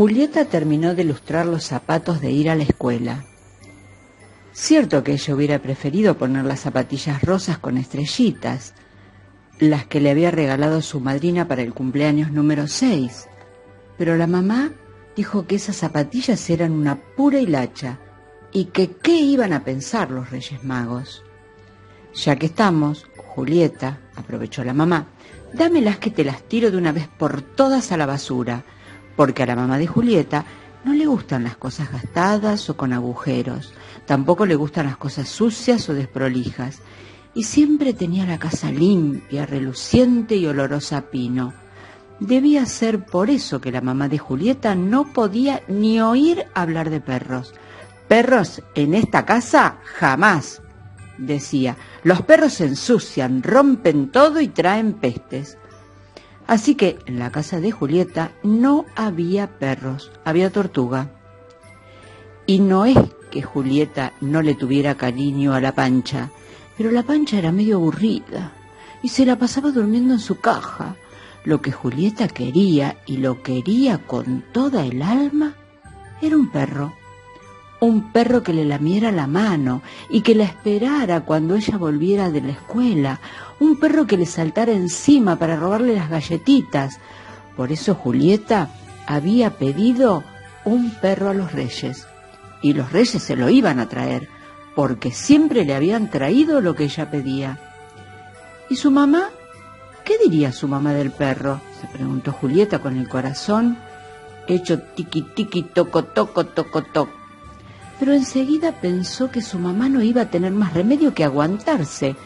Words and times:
Julieta 0.00 0.46
terminó 0.46 0.94
de 0.94 1.04
lustrar 1.04 1.44
los 1.44 1.64
zapatos 1.64 2.22
de 2.22 2.30
ir 2.30 2.48
a 2.48 2.54
la 2.54 2.62
escuela. 2.62 3.26
Cierto 4.54 5.04
que 5.04 5.12
ella 5.12 5.34
hubiera 5.34 5.58
preferido 5.58 6.16
poner 6.16 6.46
las 6.46 6.60
zapatillas 6.60 7.20
rosas 7.20 7.58
con 7.58 7.76
estrellitas, 7.76 8.72
las 9.58 9.84
que 9.84 10.00
le 10.00 10.10
había 10.10 10.30
regalado 10.30 10.80
su 10.80 11.00
madrina 11.00 11.48
para 11.48 11.60
el 11.60 11.74
cumpleaños 11.74 12.32
número 12.32 12.66
6, 12.66 13.28
pero 13.98 14.16
la 14.16 14.26
mamá 14.26 14.72
dijo 15.16 15.46
que 15.46 15.56
esas 15.56 15.76
zapatillas 15.76 16.48
eran 16.48 16.72
una 16.72 16.96
pura 16.96 17.38
hilacha 17.38 17.98
y 18.52 18.64
que 18.72 18.92
qué 18.92 19.20
iban 19.20 19.52
a 19.52 19.64
pensar 19.64 20.10
los 20.10 20.30
Reyes 20.30 20.64
Magos. 20.64 21.24
Ya 22.14 22.36
que 22.36 22.46
estamos, 22.46 23.06
Julieta, 23.34 23.98
aprovechó 24.16 24.64
la 24.64 24.72
mamá, 24.72 25.08
dámelas 25.52 25.98
que 25.98 26.08
te 26.08 26.24
las 26.24 26.42
tiro 26.44 26.70
de 26.70 26.78
una 26.78 26.92
vez 26.92 27.06
por 27.06 27.42
todas 27.42 27.92
a 27.92 27.98
la 27.98 28.06
basura 28.06 28.64
porque 29.20 29.42
a 29.42 29.46
la 29.46 29.54
mamá 29.54 29.76
de 29.76 29.86
Julieta 29.86 30.46
no 30.82 30.94
le 30.94 31.04
gustan 31.04 31.44
las 31.44 31.54
cosas 31.58 31.92
gastadas 31.92 32.70
o 32.70 32.76
con 32.78 32.94
agujeros, 32.94 33.74
tampoco 34.06 34.46
le 34.46 34.54
gustan 34.54 34.86
las 34.86 34.96
cosas 34.96 35.28
sucias 35.28 35.90
o 35.90 35.92
desprolijas, 35.92 36.80
y 37.34 37.42
siempre 37.42 37.92
tenía 37.92 38.24
la 38.24 38.38
casa 38.38 38.72
limpia, 38.72 39.44
reluciente 39.44 40.36
y 40.36 40.46
olorosa 40.46 40.96
a 40.96 41.10
pino. 41.10 41.52
Debía 42.18 42.64
ser 42.64 43.04
por 43.04 43.28
eso 43.28 43.60
que 43.60 43.70
la 43.70 43.82
mamá 43.82 44.08
de 44.08 44.16
Julieta 44.16 44.74
no 44.74 45.12
podía 45.12 45.60
ni 45.68 46.00
oír 46.00 46.46
hablar 46.54 46.88
de 46.88 47.02
perros. 47.02 47.52
Perros 48.08 48.62
en 48.74 48.94
esta 48.94 49.26
casa 49.26 49.80
jamás, 49.84 50.62
decía. 51.18 51.76
Los 52.04 52.22
perros 52.22 52.58
ensucian, 52.62 53.42
rompen 53.42 54.08
todo 54.10 54.40
y 54.40 54.48
traen 54.48 54.94
pestes. 54.94 55.58
Así 56.50 56.74
que 56.74 56.98
en 57.06 57.20
la 57.20 57.30
casa 57.30 57.60
de 57.60 57.70
Julieta 57.70 58.32
no 58.42 58.84
había 58.96 59.60
perros, 59.60 60.10
había 60.24 60.50
tortuga. 60.50 61.12
Y 62.44 62.58
no 62.58 62.86
es 62.86 62.98
que 63.30 63.40
Julieta 63.40 64.14
no 64.20 64.42
le 64.42 64.56
tuviera 64.56 64.96
cariño 64.96 65.54
a 65.54 65.60
la 65.60 65.76
pancha, 65.76 66.32
pero 66.76 66.90
la 66.90 67.04
pancha 67.04 67.38
era 67.38 67.52
medio 67.52 67.76
aburrida 67.76 68.50
y 69.00 69.10
se 69.10 69.24
la 69.24 69.36
pasaba 69.36 69.70
durmiendo 69.70 70.12
en 70.14 70.18
su 70.18 70.40
caja. 70.40 70.96
Lo 71.44 71.62
que 71.62 71.70
Julieta 71.70 72.26
quería 72.26 72.96
y 73.06 73.18
lo 73.18 73.44
quería 73.44 73.98
con 73.98 74.42
toda 74.50 74.84
el 74.84 75.02
alma 75.02 75.54
era 76.20 76.36
un 76.36 76.50
perro 76.50 76.92
un 77.80 78.12
perro 78.12 78.42
que 78.42 78.52
le 78.52 78.64
lamiera 78.64 79.10
la 79.10 79.26
mano 79.26 79.82
y 80.08 80.20
que 80.20 80.34
la 80.34 80.44
esperara 80.44 81.22
cuando 81.22 81.56
ella 81.56 81.78
volviera 81.78 82.30
de 82.30 82.42
la 82.42 82.52
escuela, 82.52 83.20
un 83.58 83.78
perro 83.78 84.06
que 84.06 84.16
le 84.16 84.26
saltara 84.26 84.72
encima 84.72 85.36
para 85.36 85.56
robarle 85.56 85.96
las 85.96 86.10
galletitas. 86.10 87.00
Por 87.56 87.72
eso 87.72 87.94
Julieta 87.94 88.68
había 89.06 89.50
pedido 89.50 90.22
un 90.64 90.90
perro 90.90 91.30
a 91.30 91.34
los 91.34 91.52
reyes, 91.52 92.06
y 92.62 92.74
los 92.74 92.92
reyes 92.92 93.22
se 93.22 93.36
lo 93.36 93.48
iban 93.48 93.80
a 93.80 93.88
traer, 93.88 94.28
porque 94.74 95.10
siempre 95.10 95.64
le 95.64 95.74
habían 95.74 96.10
traído 96.10 96.60
lo 96.60 96.74
que 96.74 96.84
ella 96.84 97.10
pedía. 97.10 97.58
¿Y 98.68 98.76
su 98.76 98.90
mamá? 98.90 99.30
¿Qué 100.04 100.16
diría 100.22 100.52
su 100.52 100.68
mamá 100.68 100.92
del 100.92 101.10
perro? 101.10 101.60
se 101.80 101.86
preguntó 101.86 102.32
Julieta 102.32 102.80
con 102.80 102.98
el 102.98 103.08
corazón 103.08 103.78
hecho 104.46 104.80
tiqui 104.80 105.22
tiqui 105.22 105.62
toco 105.62 106.04
toco 106.04 106.44
toco 106.44 106.82
toco 106.82 107.19
pero 108.00 108.14
enseguida 108.14 108.72
pensó 108.72 109.30
que 109.30 109.42
su 109.42 109.58
mamá 109.58 109.90
no 109.90 110.00
iba 110.00 110.22
a 110.22 110.30
tener 110.30 110.52
más 110.52 110.72
remedio 110.72 111.12
que 111.12 111.22
aguantarse, 111.22 112.16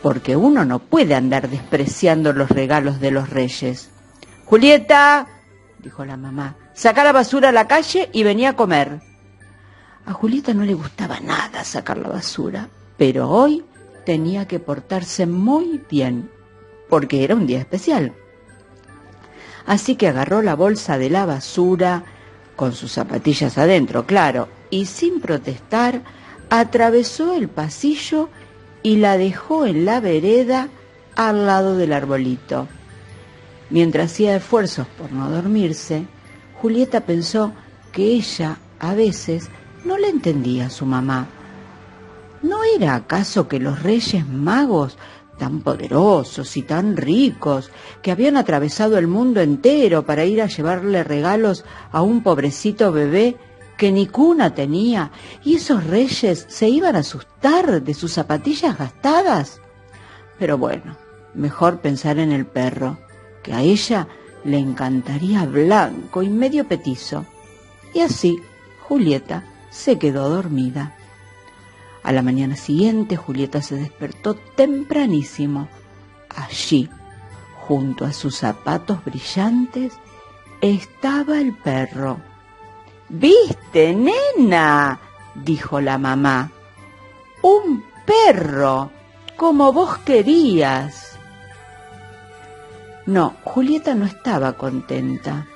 porque 0.00 0.36
uno 0.36 0.64
no 0.64 0.78
puede 0.78 1.16
andar 1.16 1.50
despreciando 1.50 2.32
los 2.32 2.48
regalos 2.48 3.00
de 3.00 3.10
los 3.10 3.28
reyes. 3.28 3.90
Julieta, 4.44 5.26
dijo 5.80 6.04
la 6.04 6.16
mamá, 6.16 6.54
saca 6.74 7.02
la 7.02 7.10
basura 7.10 7.48
a 7.48 7.52
la 7.52 7.66
calle 7.66 8.08
y 8.12 8.22
venía 8.22 8.50
a 8.50 8.56
comer. 8.56 9.00
A 10.06 10.12
Julieta 10.12 10.54
no 10.54 10.62
le 10.62 10.74
gustaba 10.74 11.18
nada 11.18 11.64
sacar 11.64 11.98
la 11.98 12.08
basura, 12.08 12.68
pero 12.96 13.28
hoy 13.28 13.64
tenía 14.04 14.46
que 14.46 14.60
portarse 14.60 15.26
muy 15.26 15.82
bien, 15.90 16.30
porque 16.88 17.24
era 17.24 17.34
un 17.34 17.48
día 17.48 17.58
especial. 17.58 18.12
Así 19.66 19.96
que 19.96 20.06
agarró 20.06 20.40
la 20.40 20.54
bolsa 20.54 20.98
de 20.98 21.10
la 21.10 21.26
basura, 21.26 22.04
con 22.54 22.72
sus 22.72 22.92
zapatillas 22.92 23.58
adentro, 23.58 24.06
claro, 24.06 24.48
y 24.70 24.86
sin 24.86 25.20
protestar, 25.20 26.02
atravesó 26.50 27.34
el 27.34 27.48
pasillo 27.48 28.28
y 28.82 28.96
la 28.96 29.18
dejó 29.18 29.66
en 29.66 29.84
la 29.84 30.00
vereda 30.00 30.68
al 31.14 31.46
lado 31.46 31.76
del 31.76 31.92
arbolito. 31.92 32.68
Mientras 33.70 34.12
hacía 34.12 34.36
esfuerzos 34.36 34.86
por 34.86 35.12
no 35.12 35.30
dormirse, 35.30 36.06
Julieta 36.60 37.00
pensó 37.00 37.52
que 37.92 38.04
ella 38.04 38.58
a 38.78 38.94
veces 38.94 39.48
no 39.84 39.98
le 39.98 40.08
entendía 40.08 40.66
a 40.66 40.70
su 40.70 40.86
mamá. 40.86 41.26
¿No 42.42 42.58
era 42.64 42.94
acaso 42.94 43.48
que 43.48 43.58
los 43.58 43.82
reyes 43.82 44.26
magos 44.26 44.98
tan 45.38 45.60
poderosos 45.60 46.56
y 46.56 46.62
tan 46.62 46.96
ricos, 46.96 47.70
que 48.02 48.10
habían 48.10 48.36
atravesado 48.36 48.98
el 48.98 49.06
mundo 49.06 49.40
entero 49.40 50.04
para 50.04 50.24
ir 50.24 50.42
a 50.42 50.46
llevarle 50.46 51.04
regalos 51.04 51.64
a 51.92 52.02
un 52.02 52.22
pobrecito 52.22 52.92
bebé 52.92 53.36
que 53.76 53.92
ni 53.92 54.06
cuna 54.06 54.54
tenía, 54.54 55.10
y 55.44 55.56
esos 55.56 55.84
reyes 55.84 56.46
se 56.48 56.68
iban 56.68 56.96
a 56.96 57.00
asustar 57.00 57.82
de 57.82 57.94
sus 57.94 58.12
zapatillas 58.12 58.78
gastadas. 58.78 59.60
Pero 60.38 60.58
bueno, 60.58 60.96
mejor 61.34 61.80
pensar 61.80 62.18
en 62.18 62.32
el 62.32 62.46
perro, 62.46 62.98
que 63.42 63.52
a 63.52 63.62
ella 63.62 64.08
le 64.44 64.58
encantaría 64.58 65.44
blanco 65.44 66.22
y 66.22 66.28
medio 66.28 66.66
petizo. 66.66 67.26
Y 67.94 68.00
así 68.00 68.38
Julieta 68.82 69.44
se 69.70 69.98
quedó 69.98 70.28
dormida. 70.28 70.96
A 72.02 72.12
la 72.12 72.22
mañana 72.22 72.56
siguiente 72.56 73.16
Julieta 73.16 73.60
se 73.62 73.74
despertó 73.74 74.34
tempranísimo. 74.34 75.68
Allí, 76.34 76.88
junto 77.66 78.04
a 78.04 78.12
sus 78.12 78.36
zapatos 78.36 79.04
brillantes, 79.04 79.94
estaba 80.60 81.40
el 81.40 81.52
perro. 81.52 82.20
¿Viste, 83.08 83.94
nena? 83.94 85.00
dijo 85.34 85.80
la 85.80 85.98
mamá. 85.98 86.50
Un 87.42 87.84
perro, 88.04 88.90
como 89.36 89.72
vos 89.72 89.98
querías. 89.98 91.18
No, 93.06 93.36
Julieta 93.44 93.94
no 93.94 94.04
estaba 94.06 94.54
contenta. 94.54 95.46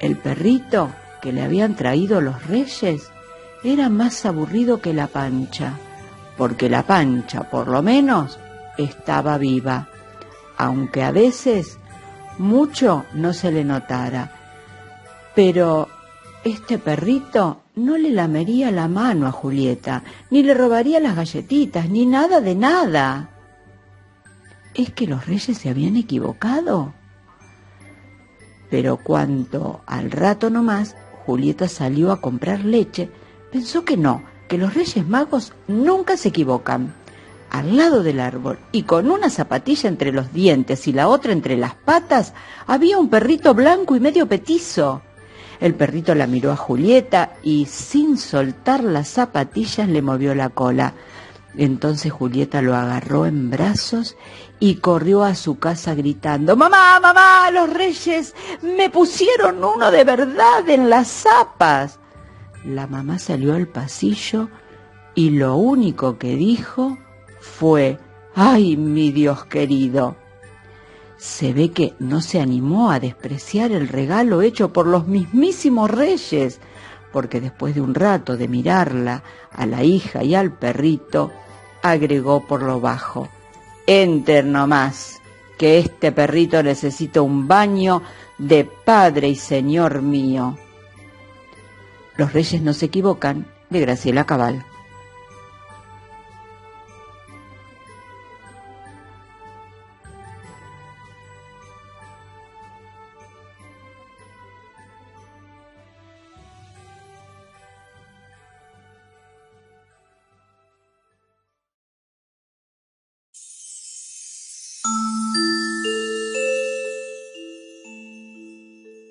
El 0.00 0.16
perrito 0.16 0.90
que 1.20 1.32
le 1.32 1.42
habían 1.42 1.74
traído 1.74 2.20
los 2.20 2.46
reyes 2.46 3.10
era 3.62 3.88
más 3.88 4.24
aburrido 4.24 4.80
que 4.80 4.94
la 4.94 5.08
pancha, 5.08 5.74
porque 6.36 6.70
la 6.70 6.84
pancha, 6.84 7.50
por 7.50 7.68
lo 7.68 7.82
menos, 7.82 8.38
estaba 8.78 9.36
viva, 9.36 9.88
aunque 10.56 11.02
a 11.02 11.10
veces 11.10 11.78
mucho 12.38 13.04
no 13.12 13.32
se 13.34 13.50
le 13.50 13.64
notara. 13.64 14.30
Pero 15.34 15.88
este 16.44 16.78
perrito 16.78 17.62
no 17.74 17.96
le 17.96 18.10
lamería 18.10 18.70
la 18.70 18.88
mano 18.88 19.26
a 19.26 19.32
Julieta, 19.32 20.04
ni 20.30 20.42
le 20.42 20.54
robaría 20.54 21.00
las 21.00 21.16
galletitas, 21.16 21.88
ni 21.88 22.06
nada 22.06 22.40
de 22.40 22.54
nada. 22.54 23.30
¿Es 24.74 24.90
que 24.92 25.06
los 25.06 25.26
reyes 25.26 25.58
se 25.58 25.68
habían 25.68 25.96
equivocado? 25.96 26.94
Pero 28.70 28.98
cuanto 28.98 29.80
al 29.86 30.10
rato 30.10 30.50
nomás, 30.50 30.96
Julieta 31.26 31.68
salió 31.68 32.12
a 32.12 32.20
comprar 32.20 32.64
leche 32.64 33.10
pensó 33.50 33.84
que 33.84 33.96
no, 33.96 34.22
que 34.48 34.58
los 34.58 34.74
Reyes 34.74 35.06
Magos 35.06 35.52
nunca 35.66 36.16
se 36.16 36.28
equivocan. 36.28 36.94
Al 37.50 37.76
lado 37.76 38.02
del 38.02 38.20
árbol 38.20 38.58
y 38.72 38.82
con 38.82 39.10
una 39.10 39.30
zapatilla 39.30 39.88
entre 39.88 40.12
los 40.12 40.32
dientes 40.34 40.86
y 40.86 40.92
la 40.92 41.08
otra 41.08 41.32
entre 41.32 41.56
las 41.56 41.74
patas 41.74 42.34
había 42.66 42.98
un 42.98 43.08
perrito 43.08 43.54
blanco 43.54 43.96
y 43.96 44.00
medio 44.00 44.26
petizo. 44.26 45.02
El 45.60 45.74
perrito 45.74 46.14
la 46.14 46.26
miró 46.26 46.52
a 46.52 46.56
Julieta 46.56 47.32
y 47.42 47.66
sin 47.66 48.16
soltar 48.16 48.84
las 48.84 49.08
zapatillas 49.08 49.88
le 49.88 50.02
movió 50.02 50.34
la 50.34 50.50
cola. 50.50 50.94
Entonces 51.56 52.12
Julieta 52.12 52.62
lo 52.62 52.76
agarró 52.76 53.26
en 53.26 53.50
brazos 53.50 54.16
y 54.60 54.76
corrió 54.76 55.24
a 55.24 55.34
su 55.34 55.58
casa 55.58 55.94
gritando, 55.94 56.56
Mamá, 56.56 57.00
mamá, 57.00 57.50
los 57.50 57.72
reyes 57.72 58.34
me 58.62 58.90
pusieron 58.90 59.64
uno 59.64 59.90
de 59.90 60.04
verdad 60.04 60.68
en 60.68 60.88
las 60.88 61.08
zapas. 61.08 61.98
La 62.64 62.86
mamá 62.86 63.18
salió 63.18 63.54
al 63.54 63.66
pasillo 63.66 64.48
y 65.14 65.30
lo 65.30 65.56
único 65.56 66.18
que 66.18 66.36
dijo 66.36 66.96
fue, 67.40 67.98
¡ay, 68.34 68.76
mi 68.76 69.10
Dios 69.10 69.44
querido! 69.46 70.16
Se 71.18 71.52
ve 71.52 71.72
que 71.72 71.94
no 71.98 72.20
se 72.20 72.40
animó 72.40 72.90
a 72.90 73.00
despreciar 73.00 73.72
el 73.72 73.88
regalo 73.88 74.40
hecho 74.40 74.72
por 74.72 74.86
los 74.86 75.06
mismísimos 75.06 75.90
reyes, 75.90 76.60
porque 77.12 77.40
después 77.40 77.74
de 77.74 77.80
un 77.80 77.94
rato 77.94 78.36
de 78.36 78.48
mirarla 78.48 79.22
a 79.52 79.66
la 79.66 79.82
hija 79.82 80.22
y 80.22 80.34
al 80.34 80.52
perrito, 80.52 81.32
agregó 81.82 82.46
por 82.46 82.62
lo 82.62 82.80
bajo, 82.80 83.28
enter 83.86 84.44
nomás, 84.44 85.20
que 85.58 85.78
este 85.78 86.12
perrito 86.12 86.62
necesita 86.62 87.20
un 87.20 87.48
baño 87.48 88.02
de 88.38 88.64
Padre 88.64 89.28
y 89.28 89.34
Señor 89.34 90.02
mío. 90.02 90.56
Los 92.16 92.32
reyes 92.32 92.62
no 92.62 92.72
se 92.72 92.86
equivocan, 92.86 93.46
de 93.70 93.80
Graciela 93.80 94.24
Cabal. 94.24 94.64